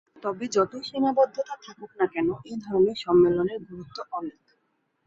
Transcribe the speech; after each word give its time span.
তবে 0.23 0.45
যত 0.47 0.71
সীমাবদ্ধতাই 0.83 1.59
থাকুক 1.65 1.91
না 1.99 2.05
কেন, 2.13 2.27
এ 2.45 2.53
ধরনের 2.65 2.97
সম্মেলনের 2.97 3.59
গুরুত্ব 3.69 3.97
অনেক। 4.11 4.39